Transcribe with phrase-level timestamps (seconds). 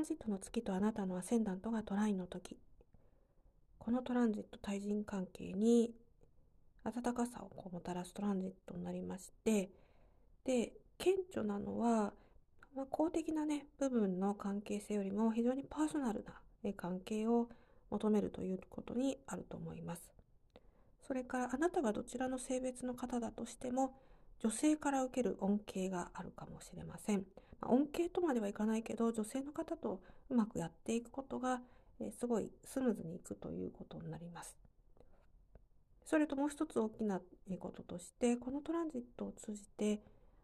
[0.00, 2.58] ジットの月とあなたのアセンダントがトラインの時
[3.78, 5.92] このトランジット対人関係に
[6.84, 9.70] 温かさをこうもたらすトランジットになりまして
[10.44, 12.12] で顕著なのは、
[12.76, 16.32] まあ、公的なね部分の関係性よりも非常にパーソナルな
[16.76, 17.48] 関係を
[17.90, 20.12] 求めるということにあると思います。
[21.06, 23.94] それからあなたがどちらの性別の方だとしても
[24.38, 27.24] 女性から受ける恩恵があるかもしれません。
[27.68, 31.60] 恩恵とまではいかないけど女性の方とうまくやっていくことが、
[32.18, 34.56] すごいスムーズにいくということになります。
[36.04, 37.20] それともう一つ大きな
[37.58, 40.00] こととしてこのトランジットを通じて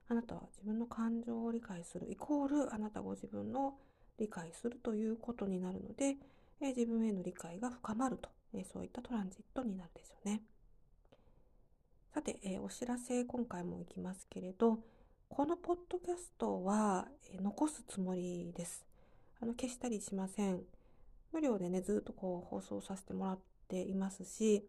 [0.08, 3.74] あなたは自分の感情を理解するイコールあなたご自分の
[4.18, 6.16] 理解するということになるので、
[6.60, 8.30] 自分への理解が深まると、
[8.72, 10.42] そういったトランジットになるでしょうね。
[12.14, 14.78] さて、お知らせ今回もいきますけれど
[15.38, 18.84] このポッドキャストは、え残すつもりです。
[19.40, 20.62] あの消したりしません。
[21.32, 24.66] 無料でねずっとこう放送させてもらっていますし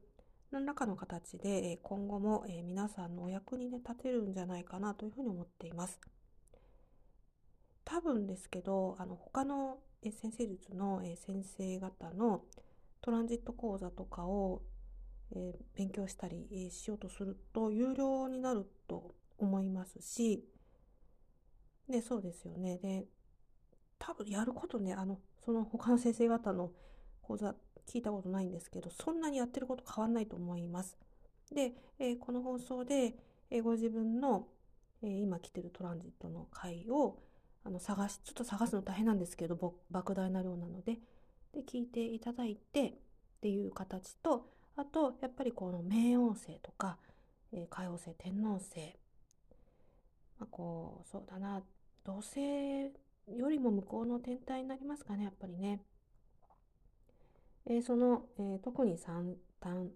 [0.52, 6.00] 何らかの形で今後も皆さんのお役に、ね、立てるんじゃないかなというふうに思っています。
[7.84, 12.44] 多分ですけどあの他の先生術の先生方の
[13.02, 14.62] トランジット講座とかを
[15.73, 20.45] 勉強したりしようとすると有料になると思いますし
[21.89, 22.77] でそうですよね。
[22.77, 23.05] で
[23.97, 26.71] 多分やることねあのその他の先生方の
[27.21, 27.55] 講座
[27.87, 30.97] 聞いたことないんですけど、そんなにやってること変わんないと思います。
[31.51, 33.15] で、えー、この放送で、
[33.49, 34.47] えー、ご自分の、
[35.01, 37.17] えー、今来てるトランジットの回を
[37.63, 39.55] あの探し、ちょっと探すの大変なんですけど、
[39.91, 40.99] 莫大な量なので、
[41.53, 42.93] で、聞いていただいてっ
[43.41, 46.97] ていう形と、あと、やっぱりこの冥王星とか、
[47.51, 48.95] えー、海王星、天王星、
[50.39, 51.63] まあ、こう、そうだな、
[52.03, 52.39] 土星
[53.37, 55.81] よりも向こうの天体になりますかね、やっぱりね。
[57.65, 59.89] えその、え特に三単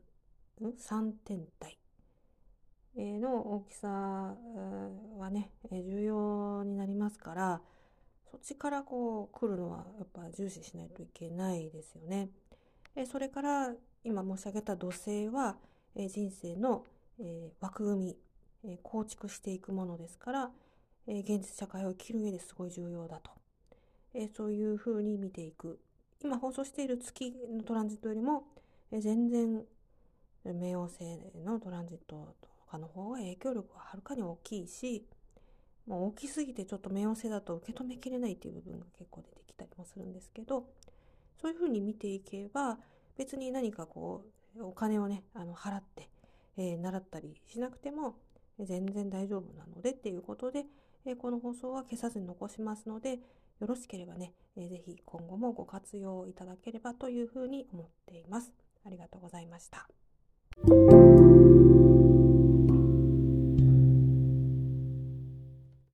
[0.62, 1.78] 3天体
[2.96, 7.62] の大きさはね、重要になりますから、
[8.30, 12.30] そっちからこう来るのはやっぱ重視しないといけないですよね。
[13.12, 15.58] それから今申し上げた土星は
[15.96, 16.86] 人生の
[17.60, 18.18] 枠組
[18.64, 20.52] み、構築していくものですから、
[21.08, 23.32] え現実社会を生きる上ですごい重要だと。
[24.14, 25.80] えそういうふうに見ていく
[26.24, 28.46] 今放送している月のトランジットよりも、
[28.92, 29.66] え全然
[30.46, 31.04] 冥王星
[31.44, 35.06] のトランジットとかの方が影響力ははるかに大きいし、
[35.86, 40.66] もう大きすぎてちょっと冥王星だと受け止めきれないっていう部分が結構出てきたりもするんですけど、
[41.42, 42.78] そういうふうに見ていけば、
[43.18, 44.24] 別に何かこ
[44.56, 46.10] う、お金をね、あの払って、
[46.56, 48.16] えー、習ったりしなくても、
[48.60, 50.66] 全然大丈夫なのでっていうことで、
[51.06, 53.20] え、この放送は消さずに残しますので、
[53.60, 58.52] よろしければね、えー、ぜひ今後もご活用いただければというふうに思っています。
[58.86, 59.88] ありがとうございました。